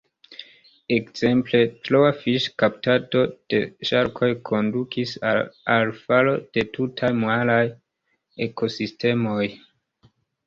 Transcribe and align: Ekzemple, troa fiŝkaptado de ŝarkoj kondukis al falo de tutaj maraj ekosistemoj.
Ekzemple, 0.95 1.59
troa 1.89 2.07
fiŝkaptado 2.21 3.21
de 3.53 3.59
ŝarkoj 3.89 4.29
kondukis 4.49 5.13
al 5.75 5.93
falo 5.99 6.33
de 6.59 6.63
tutaj 6.79 7.11
maraj 7.27 7.61
ekosistemoj. 8.49 9.45